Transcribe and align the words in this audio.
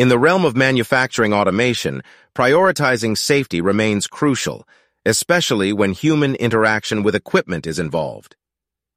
In 0.00 0.08
the 0.08 0.18
realm 0.18 0.46
of 0.46 0.56
manufacturing 0.56 1.34
automation, 1.34 2.02
prioritizing 2.34 3.18
safety 3.18 3.60
remains 3.60 4.06
crucial, 4.06 4.66
especially 5.04 5.74
when 5.74 5.92
human 5.92 6.36
interaction 6.36 7.02
with 7.02 7.14
equipment 7.14 7.66
is 7.66 7.78
involved. 7.78 8.34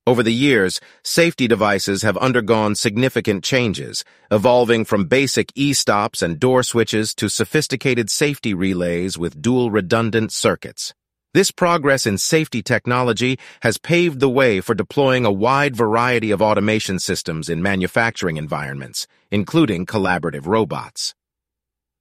Over 0.07 0.23
the 0.23 0.31
years, 0.33 0.79
safety 1.03 1.45
devices 1.45 2.03
have 2.03 2.15
undergone 2.15 2.75
significant 2.75 3.43
changes, 3.43 4.05
evolving 4.31 4.85
from 4.85 5.07
basic 5.09 5.51
e-stops 5.55 6.21
and 6.21 6.39
door 6.39 6.63
switches 6.63 7.13
to 7.15 7.27
sophisticated 7.27 8.09
safety 8.09 8.53
relays 8.53 9.17
with 9.17 9.41
dual 9.41 9.71
redundant 9.71 10.31
circuits. 10.31 10.93
This 11.33 11.49
progress 11.49 12.05
in 12.05 12.19
safety 12.19 12.61
technology 12.61 13.39
has 13.61 13.79
paved 13.79 14.19
the 14.19 14.29
way 14.29 14.61
for 14.61 14.75
deploying 14.75 15.25
a 15.25 15.31
wide 15.31 15.75
variety 15.75 16.29
of 16.29 16.43
automation 16.43 16.99
systems 16.99 17.49
in 17.49 17.59
manufacturing 17.59 18.37
environments, 18.37 19.07
including 19.31 19.87
collaborative 19.87 20.45
robots. 20.45 21.15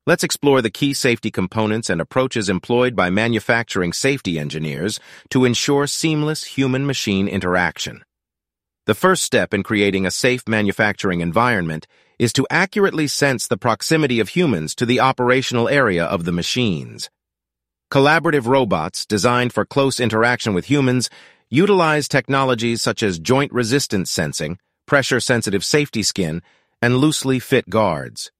Let's 0.06 0.22
explore 0.22 0.60
the 0.60 0.68
key 0.68 0.92
safety 0.92 1.30
components 1.30 1.88
and 1.88 1.98
approaches 1.98 2.50
employed 2.50 2.94
by 2.94 3.08
manufacturing 3.08 3.94
safety 3.94 4.38
engineers 4.38 5.00
to 5.30 5.46
ensure 5.46 5.86
seamless 5.86 6.44
human-machine 6.44 7.26
interaction. 7.26 8.02
The 8.84 8.94
first 8.94 9.22
step 9.22 9.54
in 9.54 9.62
creating 9.62 10.04
a 10.04 10.10
safe 10.10 10.46
manufacturing 10.46 11.22
environment 11.22 11.86
is 12.18 12.34
to 12.34 12.46
accurately 12.50 13.06
sense 13.06 13.46
the 13.46 13.56
proximity 13.56 14.20
of 14.20 14.30
humans 14.30 14.74
to 14.74 14.84
the 14.84 15.00
operational 15.00 15.70
area 15.70 16.04
of 16.04 16.26
the 16.26 16.32
machines. 16.32 17.08
Collaborative 17.92 18.46
robots, 18.46 19.04
designed 19.04 19.52
for 19.52 19.66
close 19.66 20.00
interaction 20.00 20.54
with 20.54 20.64
humans, 20.64 21.10
utilize 21.50 22.08
technologies 22.08 22.80
such 22.80 23.02
as 23.02 23.18
joint 23.18 23.52
resistance 23.52 24.10
sensing, 24.10 24.56
pressure-sensitive 24.86 25.62
safety 25.62 26.02
skin, 26.02 26.40
and 26.80 26.96
loosely 26.96 27.38
fit 27.38 27.68
guards. 27.68 28.32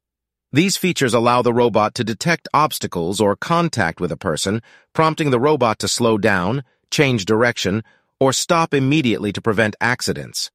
These 0.53 0.79
features 0.79 1.13
allow 1.13 1.43
the 1.43 1.53
robot 1.53 1.95
to 1.97 2.03
detect 2.03 2.49
obstacles 2.55 3.21
or 3.21 3.37
contact 3.37 4.01
with 4.01 4.11
a 4.11 4.17
person, 4.17 4.63
prompting 4.95 5.31
the 5.31 5.39
robot 5.39 5.79
to 5.81 5.87
slow 5.87 6.17
down, 6.17 6.65
change 6.91 7.27
direction, 7.27 7.83
or 8.19 8.33
stop 8.33 8.73
immediately 8.73 9.35
to 9.35 9.43
prevent 9.43 9.77
accidents. 9.83 10.51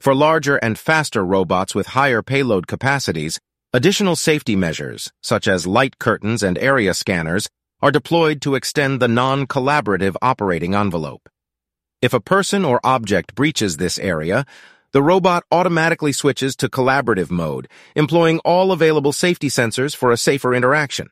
For 0.00 0.12
larger 0.12 0.56
and 0.56 0.76
faster 0.76 1.24
robots 1.24 1.72
with 1.76 1.94
higher 1.94 2.20
payload 2.20 2.66
capacities, 2.66 3.38
additional 3.72 4.16
safety 4.16 4.56
measures, 4.56 5.12
such 5.22 5.46
as 5.46 5.68
light 5.68 6.00
curtains 6.00 6.42
and 6.42 6.58
area 6.58 6.94
scanners, 6.94 7.48
are 7.82 7.90
deployed 7.90 8.40
to 8.42 8.54
extend 8.54 9.00
the 9.00 9.08
non-collaborative 9.08 10.16
operating 10.22 10.74
envelope. 10.74 11.28
If 12.02 12.14
a 12.14 12.20
person 12.20 12.64
or 12.64 12.80
object 12.82 13.34
breaches 13.34 13.76
this 13.76 13.98
area, 13.98 14.46
the 14.92 15.02
robot 15.02 15.44
automatically 15.52 16.12
switches 16.12 16.56
to 16.56 16.68
collaborative 16.68 17.30
mode, 17.30 17.68
employing 17.94 18.40
all 18.40 18.72
available 18.72 19.12
safety 19.12 19.48
sensors 19.48 19.94
for 19.94 20.10
a 20.10 20.16
safer 20.16 20.54
interaction. 20.54 21.08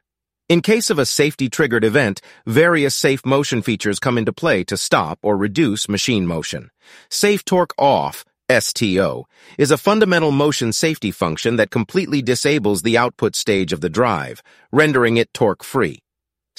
In 0.48 0.62
case 0.62 0.88
of 0.88 0.98
a 0.98 1.04
safety-triggered 1.04 1.84
event, 1.84 2.22
various 2.46 2.94
safe 2.94 3.24
motion 3.26 3.60
features 3.60 3.98
come 3.98 4.16
into 4.16 4.32
play 4.32 4.64
to 4.64 4.78
stop 4.78 5.18
or 5.22 5.36
reduce 5.36 5.90
machine 5.90 6.26
motion. 6.26 6.70
Safe 7.10 7.44
Torque 7.44 7.74
Off, 7.76 8.24
STO, 8.50 9.26
is 9.58 9.70
a 9.70 9.76
fundamental 9.76 10.30
motion 10.30 10.72
safety 10.72 11.10
function 11.10 11.56
that 11.56 11.70
completely 11.70 12.22
disables 12.22 12.80
the 12.80 12.96
output 12.96 13.36
stage 13.36 13.74
of 13.74 13.82
the 13.82 13.90
drive, 13.90 14.42
rendering 14.72 15.18
it 15.18 15.34
torque-free. 15.34 16.02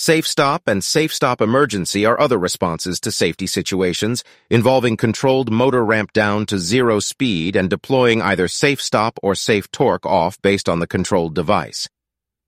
Safe 0.01 0.25
Stop 0.25 0.69
and 0.69 0.81
Safe 0.81 1.13
Stop 1.13 1.41
Emergency 1.41 2.05
are 2.05 2.17
other 2.17 2.37
responses 2.37 3.01
to 3.01 3.11
safety 3.11 3.45
situations 3.45 4.23
involving 4.49 4.95
controlled 4.95 5.51
motor 5.51 5.83
ramp 5.83 6.13
down 6.13 6.45
to 6.45 6.57
zero 6.57 7.01
speed 7.01 7.57
and 7.57 7.69
deploying 7.69 8.21
either 8.21 8.47
Safe 8.47 8.81
Stop 8.81 9.19
or 9.21 9.35
Safe 9.35 9.69
Torque 9.71 10.05
off 10.05 10.41
based 10.41 10.69
on 10.69 10.79
the 10.79 10.87
controlled 10.87 11.35
device. 11.35 11.89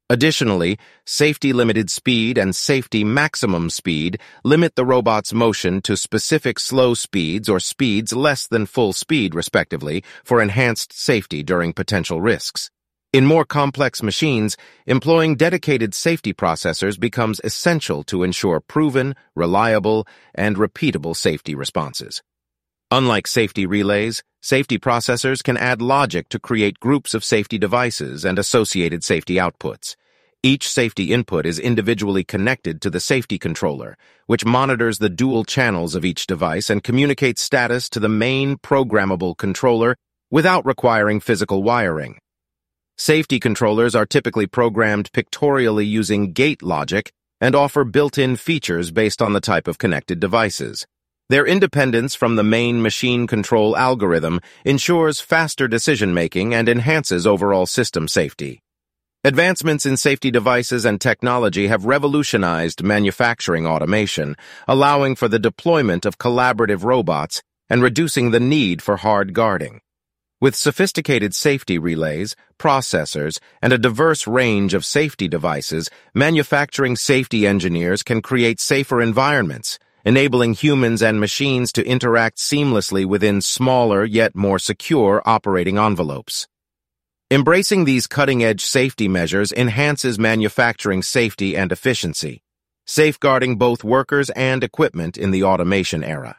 Additionally, 0.09 0.79
safety 1.05 1.51
limited 1.51 1.91
speed 1.91 2.37
and 2.37 2.55
safety 2.55 3.03
maximum 3.03 3.69
speed 3.69 4.21
limit 4.45 4.77
the 4.77 4.85
robot's 4.85 5.33
motion 5.33 5.81
to 5.81 5.97
specific 5.97 6.57
slow 6.57 6.93
speeds 6.93 7.49
or 7.49 7.59
speeds 7.59 8.13
less 8.13 8.47
than 8.47 8.65
full 8.65 8.93
speed, 8.93 9.35
respectively, 9.35 10.05
for 10.23 10.41
enhanced 10.41 10.93
safety 10.93 11.43
during 11.43 11.73
potential 11.73 12.21
risks. 12.21 12.71
In 13.13 13.25
more 13.25 13.43
complex 13.43 14.01
machines, 14.01 14.55
employing 14.85 15.35
dedicated 15.35 15.93
safety 15.93 16.33
processors 16.33 16.97
becomes 16.97 17.41
essential 17.43 18.03
to 18.03 18.23
ensure 18.23 18.61
proven, 18.61 19.15
reliable, 19.35 20.07
and 20.33 20.55
repeatable 20.55 21.13
safety 21.13 21.53
responses. 21.53 22.23
Unlike 22.89 23.27
safety 23.27 23.65
relays, 23.65 24.23
safety 24.41 24.79
processors 24.79 25.43
can 25.43 25.57
add 25.57 25.81
logic 25.81 26.29
to 26.29 26.39
create 26.39 26.79
groups 26.79 27.13
of 27.13 27.25
safety 27.25 27.57
devices 27.57 28.23
and 28.23 28.39
associated 28.39 29.03
safety 29.03 29.35
outputs. 29.35 29.97
Each 30.41 30.69
safety 30.69 31.11
input 31.11 31.45
is 31.45 31.59
individually 31.59 32.23
connected 32.23 32.81
to 32.81 32.89
the 32.89 33.01
safety 33.01 33.37
controller, 33.37 33.97
which 34.27 34.45
monitors 34.45 34.99
the 34.99 35.09
dual 35.09 35.43
channels 35.43 35.95
of 35.95 36.05
each 36.05 36.27
device 36.27 36.69
and 36.69 36.81
communicates 36.81 37.41
status 37.41 37.89
to 37.89 37.99
the 37.99 38.07
main 38.07 38.55
programmable 38.55 39.35
controller 39.35 39.97
without 40.29 40.65
requiring 40.65 41.19
physical 41.19 41.61
wiring. 41.61 42.17
Safety 43.03 43.39
controllers 43.39 43.95
are 43.95 44.05
typically 44.05 44.45
programmed 44.45 45.11
pictorially 45.11 45.87
using 45.87 46.33
gate 46.33 46.61
logic 46.61 47.11
and 47.39 47.55
offer 47.55 47.83
built-in 47.83 48.35
features 48.35 48.91
based 48.91 49.23
on 49.23 49.33
the 49.33 49.41
type 49.41 49.67
of 49.67 49.79
connected 49.79 50.19
devices. 50.19 50.85
Their 51.27 51.47
independence 51.47 52.13
from 52.13 52.35
the 52.35 52.43
main 52.43 52.79
machine 52.79 53.25
control 53.25 53.75
algorithm 53.75 54.39
ensures 54.63 55.19
faster 55.19 55.67
decision-making 55.67 56.53
and 56.53 56.69
enhances 56.69 57.25
overall 57.25 57.65
system 57.65 58.07
safety. 58.07 58.61
Advancements 59.23 59.87
in 59.87 59.97
safety 59.97 60.29
devices 60.29 60.85
and 60.85 61.01
technology 61.01 61.69
have 61.69 61.85
revolutionized 61.85 62.83
manufacturing 62.83 63.65
automation, 63.65 64.35
allowing 64.67 65.15
for 65.15 65.27
the 65.27 65.39
deployment 65.39 66.05
of 66.05 66.19
collaborative 66.19 66.83
robots 66.83 67.41
and 67.67 67.81
reducing 67.81 68.29
the 68.29 68.39
need 68.39 68.79
for 68.79 68.97
hard 68.97 69.33
guarding. 69.33 69.81
With 70.41 70.55
sophisticated 70.55 71.35
safety 71.35 71.77
relays, 71.77 72.35
processors, 72.57 73.37
and 73.61 73.71
a 73.71 73.77
diverse 73.77 74.25
range 74.25 74.73
of 74.73 74.83
safety 74.83 75.27
devices, 75.27 75.87
manufacturing 76.15 76.95
safety 76.95 77.45
engineers 77.45 78.01
can 78.01 78.23
create 78.23 78.59
safer 78.59 79.03
environments, 79.03 79.77
enabling 80.03 80.55
humans 80.55 81.03
and 81.03 81.19
machines 81.19 81.71
to 81.73 81.85
interact 81.85 82.39
seamlessly 82.39 83.05
within 83.05 83.39
smaller 83.39 84.03
yet 84.03 84.35
more 84.35 84.57
secure 84.57 85.21
operating 85.25 85.77
envelopes. 85.77 86.47
Embracing 87.29 87.85
these 87.85 88.07
cutting-edge 88.07 88.65
safety 88.65 89.07
measures 89.07 89.53
enhances 89.53 90.17
manufacturing 90.17 91.03
safety 91.03 91.55
and 91.55 91.71
efficiency, 91.71 92.41
safeguarding 92.87 93.57
both 93.57 93.83
workers 93.83 94.31
and 94.31 94.63
equipment 94.63 95.19
in 95.19 95.29
the 95.29 95.43
automation 95.43 96.03
era. 96.03 96.37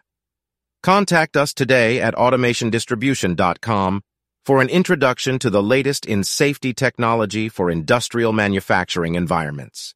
Contact 0.83 1.37
us 1.37 1.55
today 1.55 2.01
at 2.01 2.15
automationdistribution.com 2.17 4.03
for 4.45 4.61
an 4.61 4.69
introduction 4.69 5.39
to 5.39 5.49
the 5.49 5.63
latest 5.63 6.05
in 6.05 6.25
safety 6.25 6.75
technology 6.75 7.49
for 7.49 7.71
industrial 7.71 8.33
manufacturing 8.33 9.15
environments. 9.15 9.95